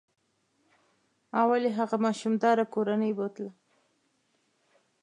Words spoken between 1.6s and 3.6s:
یې هغه ماشوم داره کورنۍ بوتله.